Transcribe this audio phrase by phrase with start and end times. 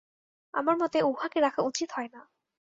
[0.53, 2.21] আমার মতে উঁহাকে রাখা উচিত হয় না।